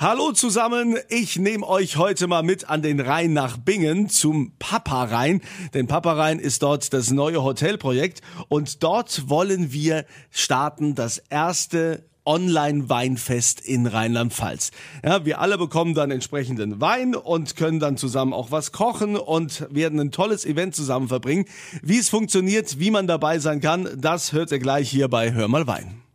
[0.00, 5.02] Hallo zusammen, ich nehme euch heute mal mit an den Rhein nach Bingen zum Papa
[5.02, 5.40] Rhein,
[5.74, 12.04] denn Papa Rhein ist dort das neue Hotelprojekt und dort wollen wir starten das erste
[12.24, 14.70] Online-Weinfest in Rheinland-Pfalz.
[15.04, 19.66] Ja, wir alle bekommen dann entsprechenden Wein und können dann zusammen auch was kochen und
[19.74, 21.46] werden ein tolles Event zusammen verbringen.
[21.82, 25.48] Wie es funktioniert, wie man dabei sein kann, das hört ihr gleich hier bei Hör
[25.48, 26.07] mal Wein.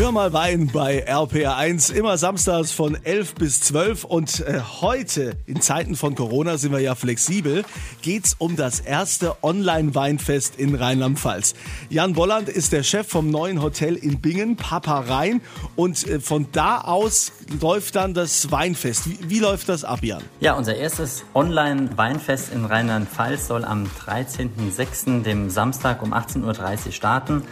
[0.00, 5.60] Hör mal Wein bei RPR1, immer samstags von 11 bis 12 und äh, heute, in
[5.60, 7.66] Zeiten von Corona sind wir ja flexibel,
[8.00, 11.52] geht's um das erste Online-Weinfest in Rheinland-Pfalz.
[11.90, 15.42] Jan Bolland ist der Chef vom neuen Hotel in Bingen, Papa Rhein
[15.76, 19.06] und äh, von da aus läuft dann das Weinfest.
[19.06, 20.22] Wie, wie läuft das ab, Jan?
[20.40, 27.42] Ja, unser erstes Online-Weinfest in Rheinland-Pfalz soll am 13.06., dem Samstag um 18.30 Uhr starten.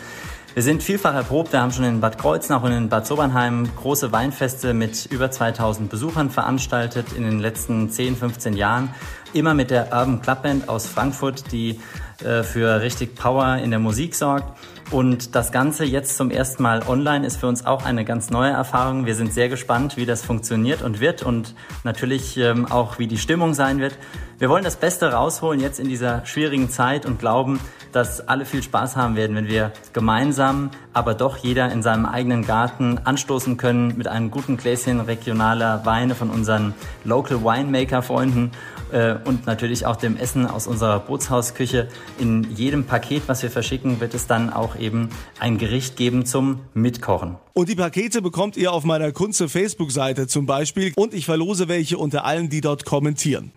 [0.59, 1.53] Wir sind vielfach erprobt.
[1.53, 5.89] Wir haben schon in Bad Kreuznach und in Bad Sobernheim große Weinfeste mit über 2000
[5.89, 8.93] Besuchern veranstaltet in den letzten 10, 15 Jahren.
[9.33, 11.79] Immer mit der Urban Club Band aus Frankfurt, die
[12.25, 14.59] äh, für richtig Power in der Musik sorgt.
[14.91, 18.53] Und das Ganze jetzt zum ersten Mal online ist für uns auch eine ganz neue
[18.53, 19.05] Erfahrung.
[19.05, 23.19] Wir sind sehr gespannt, wie das funktioniert und wird und natürlich ähm, auch, wie die
[23.19, 23.99] Stimmung sein wird.
[24.39, 27.61] Wir wollen das Beste rausholen jetzt in dieser schwierigen Zeit und glauben,
[27.93, 32.47] dass alle viel Spaß haben werden, wenn wir gemeinsam, aber doch jeder in seinem eigenen
[32.47, 38.53] Garten anstoßen können mit einem guten Gläschen regionaler Weine von unseren Local Winemaker-Freunden
[38.93, 41.89] äh, und natürlich auch dem Essen aus unserer Bootshausküche.
[42.19, 46.61] In jedem Paket, was wir verschicken, wird es dann auch eben ein Gericht geben zum
[46.75, 47.37] Mitkochen.
[47.53, 51.99] Und die Pakete bekommt ihr auf meiner Kunze Facebook-Seite zum Beispiel und ich verlose welche
[51.99, 53.53] unter allen, die dort kommentieren.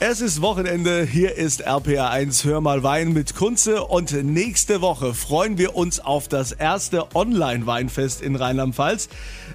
[0.00, 5.58] Es ist Wochenende, hier ist RPR1 Hör mal Wein mit Kunze und nächste Woche freuen
[5.58, 9.08] wir uns auf das erste Online-Weinfest in Rheinland-Pfalz.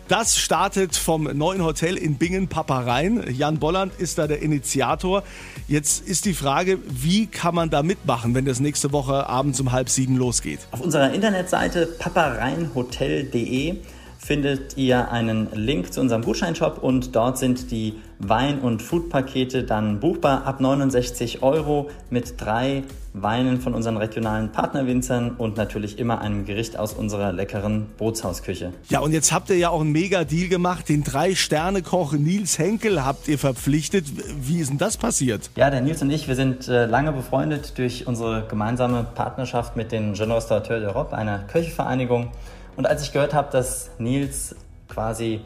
[0.09, 3.23] Das startet vom neuen Hotel in Bingen Paparein.
[3.31, 5.23] Jan Bolland ist da der Initiator.
[5.69, 9.71] Jetzt ist die Frage, wie kann man da mitmachen, wenn das nächste Woche abends um
[9.71, 10.59] halb sieben losgeht?
[10.71, 13.77] Auf unserer Internetseite papareinhotel.de
[14.23, 19.99] findet ihr einen Link zu unserem Gutscheinshop und dort sind die Wein- und Foodpakete dann
[19.99, 22.83] buchbar ab 69 Euro mit drei
[23.13, 28.71] Weinen von unseren regionalen Partnerwinzern und natürlich immer einem Gericht aus unserer leckeren Bootshausküche.
[28.89, 30.87] Ja, und jetzt habt ihr ja auch einen Mega-Deal gemacht.
[30.87, 34.05] Den Drei-Sterne-Koch Nils Henkel habt ihr verpflichtet.
[34.39, 35.51] Wie ist denn das passiert?
[35.57, 39.91] Ja, der Nils und ich, wir sind äh, lange befreundet durch unsere gemeinsame Partnerschaft mit
[39.91, 42.31] den Jeune Restaurateur d'Europe, einer Köchevereinigung.
[42.75, 44.55] Und als ich gehört habe, dass Nils
[44.89, 45.41] quasi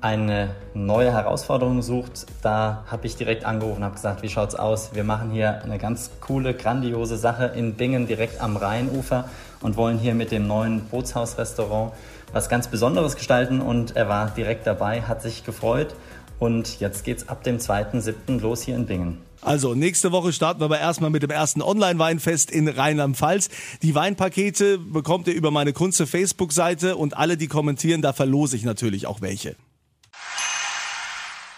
[0.00, 4.94] eine neue Herausforderung sucht, da habe ich direkt angerufen und habe gesagt, wie schaut's aus?
[4.94, 9.28] Wir machen hier eine ganz coole, grandiose Sache in Bingen direkt am Rheinufer
[9.60, 11.92] und wollen hier mit dem neuen Bootshausrestaurant
[12.32, 15.94] was ganz Besonderes gestalten und er war direkt dabei, hat sich gefreut
[16.38, 18.40] und jetzt geht's ab dem 2.7.
[18.40, 19.18] los hier in Bingen.
[19.40, 23.48] Also nächste Woche starten wir aber erstmal mit dem ersten Online-Weinfest in Rheinland-Pfalz.
[23.82, 28.64] Die Weinpakete bekommt ihr über meine Kunze Facebook-Seite und alle, die kommentieren, da verlose ich
[28.64, 29.54] natürlich auch welche.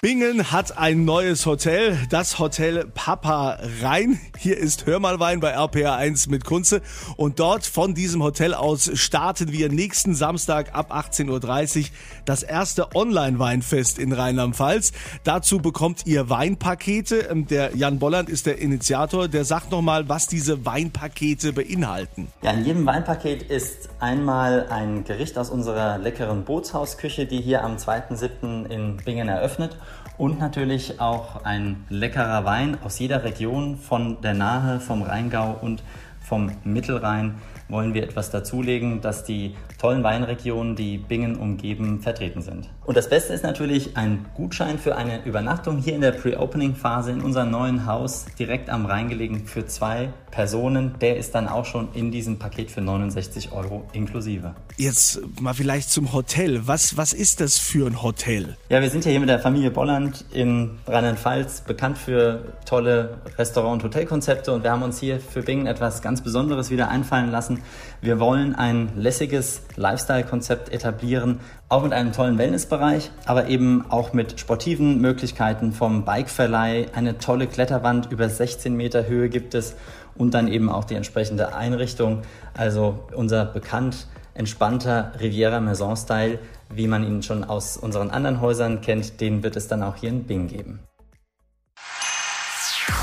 [0.03, 4.19] Bingen hat ein neues Hotel, das Hotel Papa Rhein.
[4.38, 6.81] Hier ist Hörmalwein bei RPR1 mit Kunze
[7.19, 11.84] und dort von diesem Hotel aus starten wir nächsten Samstag ab 18.30 Uhr
[12.25, 14.93] das erste Online-Weinfest in Rheinland-Pfalz.
[15.25, 17.28] Dazu bekommt ihr Weinpakete.
[17.31, 19.28] Ähm, der Jan Bolland ist der Initiator.
[19.28, 22.28] Der sagt nochmal, was diese Weinpakete beinhalten.
[22.41, 27.77] Ja, in jedem Weinpaket ist einmal ein Gericht aus unserer leckeren Bootshausküche, die hier am
[27.77, 28.65] 2.7.
[28.71, 29.77] in Bingen eröffnet
[30.19, 35.83] und natürlich auch ein leckerer Wein aus jeder Region von der Nahe, vom Rheingau und
[36.30, 37.34] vom Mittelrhein
[37.68, 42.68] wollen wir etwas dazulegen, dass die tollen Weinregionen, die Bingen umgeben, vertreten sind.
[42.84, 47.20] Und das Beste ist natürlich ein Gutschein für eine Übernachtung hier in der Pre-Opening-Phase in
[47.20, 50.94] unserem neuen Haus, direkt am Rhein gelegen, für zwei Personen.
[51.00, 54.54] Der ist dann auch schon in diesem Paket für 69 Euro inklusive.
[54.76, 56.62] Jetzt mal vielleicht zum Hotel.
[56.66, 58.56] Was, was ist das für ein Hotel?
[58.68, 63.83] Ja, wir sind ja hier mit der Familie Bolland in Rheinland-Pfalz bekannt für tolle Restaurant-
[63.83, 67.61] und Hotelkonzepte und wir haben uns hier für Bingen etwas ganz Besonderes wieder einfallen lassen.
[68.01, 74.41] Wir wollen ein lässiges Lifestyle-Konzept etablieren, auch mit einem tollen Wellnessbereich, aber eben auch mit
[74.41, 76.87] sportiven Möglichkeiten vom Bikeverleih.
[76.95, 79.75] Eine tolle Kletterwand über 16 Meter Höhe gibt es
[80.15, 82.22] und dann eben auch die entsprechende Einrichtung.
[82.55, 86.39] Also unser bekannt entspannter Riviera Maison Style,
[86.72, 90.11] wie man ihn schon aus unseren anderen Häusern kennt, den wird es dann auch hier
[90.11, 90.81] in Bing geben.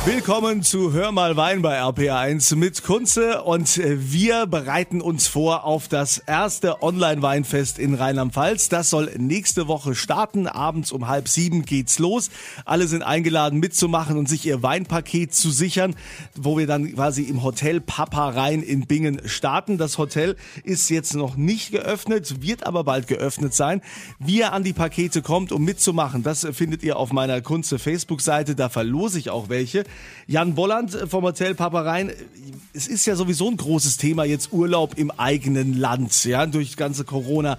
[0.07, 5.65] Willkommen zu Hör mal Wein bei RPA1 mit Kunze und äh, wir bereiten uns vor
[5.65, 8.69] auf das erste Online-Weinfest in Rheinland-Pfalz.
[8.69, 10.47] Das soll nächste Woche starten.
[10.47, 12.29] Abends um halb sieben geht's los.
[12.63, 15.93] Alle sind eingeladen mitzumachen und sich ihr Weinpaket zu sichern,
[16.37, 19.77] wo wir dann quasi im Hotel Papa Rhein in Bingen starten.
[19.77, 23.81] Das Hotel ist jetzt noch nicht geöffnet, wird aber bald geöffnet sein.
[24.19, 28.55] Wie ihr an die Pakete kommt, um mitzumachen, das findet ihr auf meiner Kunze Facebook-Seite.
[28.55, 29.83] Da verlose ich auch welche.
[30.27, 32.11] Jan Bolland vom Hotel Paparein.
[32.73, 37.05] Es ist ja sowieso ein großes Thema jetzt Urlaub im eigenen Land, ja, durch ganze
[37.05, 37.57] Corona.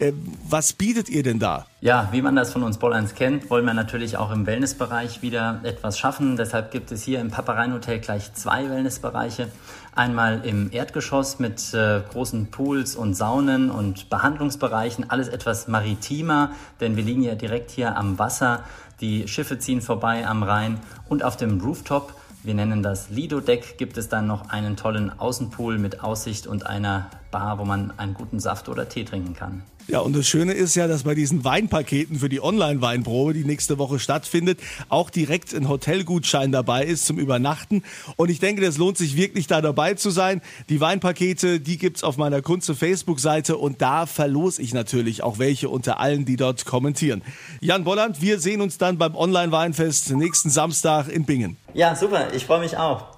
[0.00, 0.12] Äh,
[0.48, 1.66] was bietet ihr denn da?
[1.80, 5.60] Ja, wie man das von uns Bollands kennt, wollen wir natürlich auch im Wellnessbereich wieder
[5.62, 6.36] etwas schaffen.
[6.36, 9.46] Deshalb gibt es hier im Paparein Hotel gleich zwei Wellnessbereiche.
[9.94, 16.96] Einmal im Erdgeschoss mit äh, großen Pools und Saunen und Behandlungsbereichen, alles etwas maritimer, denn
[16.96, 18.64] wir liegen ja direkt hier am Wasser.
[19.00, 23.78] Die Schiffe ziehen vorbei am Rhein und auf dem Rooftop, wir nennen das Lido Deck,
[23.78, 28.14] gibt es dann noch einen tollen Außenpool mit Aussicht und einer Bar, wo man einen
[28.14, 29.62] guten Saft oder Tee trinken kann.
[29.90, 33.78] Ja, und das Schöne ist ja, dass bei diesen Weinpaketen für die Online-Weinprobe, die nächste
[33.78, 34.60] Woche stattfindet,
[34.90, 37.82] auch direkt ein Hotelgutschein dabei ist zum Übernachten.
[38.16, 40.42] Und ich denke, das lohnt sich wirklich, da dabei zu sein.
[40.68, 45.70] Die Weinpakete, die gibt's auf meiner Kunze Facebook-Seite und da verlose ich natürlich auch welche
[45.70, 47.22] unter allen, die dort kommentieren.
[47.62, 51.56] Jan Bolland, wir sehen uns dann beim Online-Weinfest nächsten Samstag in Bingen.
[51.72, 52.34] Ja, super.
[52.34, 53.16] Ich freue mich auch.